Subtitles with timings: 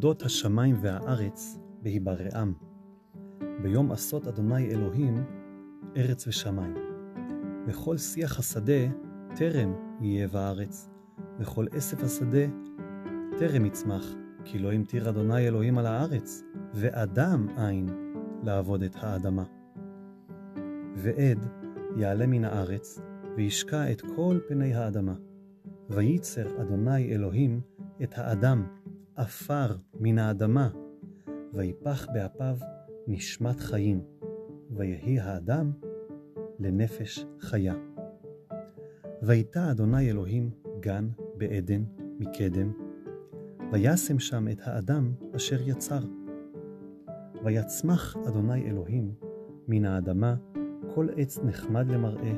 [0.00, 2.52] תולדות השמיים והארץ בהיברעם.
[3.62, 5.24] ביום עשות אדוני אלוהים
[5.96, 6.74] ארץ ושמיים.
[7.66, 8.86] וכל שיח השדה
[9.36, 10.88] טרם יהיה בארץ,
[11.38, 12.46] וכל עשף השדה
[13.38, 14.04] טרם יצמח,
[14.44, 16.42] כי לא המטיר אדוני אלוהים על הארץ,
[16.74, 17.88] ואדם אין
[18.42, 19.44] לעבוד את האדמה.
[20.96, 21.46] ועד
[21.96, 23.00] יעלה מן הארץ,
[23.36, 25.14] וישקע את כל פני האדמה.
[25.90, 27.60] וייצר אדוני אלוהים
[28.02, 28.66] את האדם
[29.18, 30.70] עפר מן האדמה,
[31.52, 32.56] ויפח באפיו
[33.06, 34.00] נשמת חיים,
[34.70, 35.72] ויהי האדם
[36.58, 37.74] לנפש חיה.
[39.22, 40.50] ויטע אדוני אלוהים
[40.80, 41.84] גן בעדן
[42.18, 42.72] מקדם,
[43.72, 46.00] וישם שם את האדם אשר יצר.
[47.44, 49.14] ויצמח אדוני אלוהים
[49.68, 50.34] מן האדמה
[50.94, 52.32] כל עץ נחמד למראה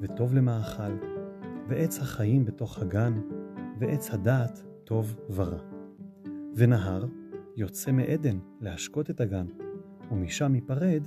[0.00, 0.92] וטוב למאכל,
[1.68, 3.12] ועץ החיים בתוך הגן,
[3.80, 5.79] ועץ הדעת טוב ורע.
[6.56, 7.04] ונהר
[7.56, 9.46] יוצא מעדן להשקות את הגן,
[10.10, 11.02] ומשם ייפרד,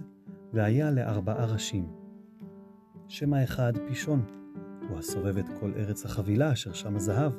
[0.54, 1.88] והיה לארבעה ראשים.
[3.08, 4.26] שם האחד פישון,
[4.90, 7.32] הוא הסובב את כל ארץ החבילה אשר שם הזהב,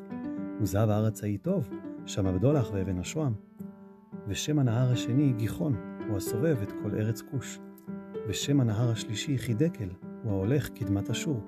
[0.61, 1.69] וזהב הארץ ההיא טוב,
[2.07, 3.33] שם הבדולח ואבן השוהם.
[4.29, 5.75] ושם הנהר השני גיחון,
[6.09, 7.61] הוא הסובב את כל ארץ כוש.
[8.29, 9.89] ושם הנהר השלישי חידקל,
[10.23, 11.41] הוא ההולך קדמת אשור.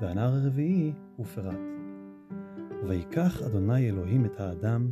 [0.00, 1.58] והנהר הרביעי הוא פרת.
[2.88, 4.90] ויקח אדוני אלוהים את האדם,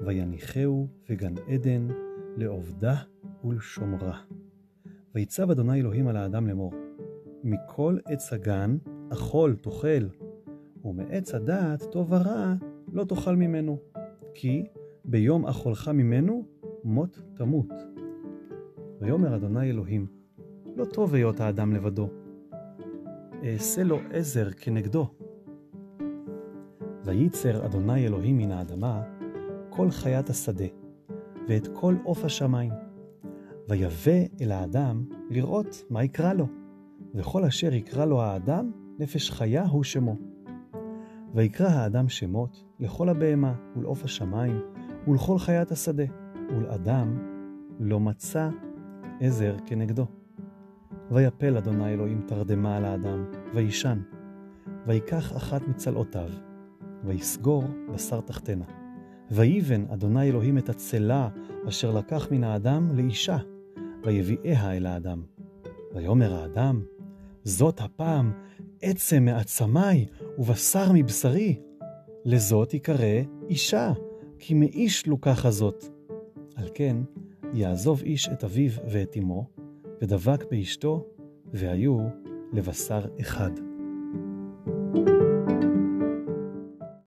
[0.00, 1.88] ויניחהו בגן עדן
[2.36, 2.94] לעובדה
[3.44, 4.18] ולשומרה.
[5.14, 6.72] ויצב אדוני אלוהים על האדם לאמור,
[7.44, 8.76] מכל עץ הגן
[9.12, 10.06] אכול תאכל,
[10.84, 12.54] ומעץ הדעת טוב ורע
[12.92, 13.78] לא תאכל ממנו,
[14.34, 14.64] כי
[15.04, 16.44] ביום אכולך ממנו
[16.84, 17.72] מות תמות.
[19.00, 20.06] ויאמר אדוני אלוהים,
[20.76, 22.08] לא טוב היות האדם לבדו,
[23.44, 25.08] אעשה לו עזר כנגדו.
[27.04, 29.02] וייצר אדוני אלוהים מן האדמה
[29.76, 30.64] כל חיית השדה,
[31.48, 32.72] ואת כל עוף השמיים.
[33.68, 36.46] ויבא אל האדם לראות מה יקרא לו,
[37.14, 40.16] וכל אשר יקרא לו האדם, נפש חיה הוא שמו.
[41.34, 44.60] ויקרא האדם שמות לכל הבהמה ולעוף השמיים
[45.08, 46.04] ולכל חיית השדה,
[46.48, 47.18] ולאדם
[47.80, 48.48] לא מצא
[49.20, 50.06] עזר כנגדו.
[51.10, 53.24] ויפל אדוני אלוהים תרדמה על האדם,
[53.54, 54.00] וישן.
[54.86, 56.28] ויקח אחת מצלעותיו,
[57.04, 58.83] ויסגור בשר תחתנה.
[59.30, 61.28] ויבן אדוני אלוהים את הצלה
[61.68, 63.38] אשר לקח מן האדם לאישה,
[64.04, 65.22] ויביאיה אל האדם.
[65.94, 66.82] ויאמר האדם,
[67.44, 68.32] זאת הפעם
[68.82, 70.06] עצם מעצמי
[70.38, 71.56] ובשר מבשרי.
[72.24, 73.92] לזאת יקרא אישה,
[74.38, 75.84] כי מאיש לוקחה זאת.
[76.56, 76.96] על כן,
[77.54, 79.46] יעזוב איש את אביו ואת אמו,
[80.02, 81.06] ודבק באשתו,
[81.52, 81.98] והיו
[82.52, 83.50] לבשר אחד.
[84.94, 85.33] thank you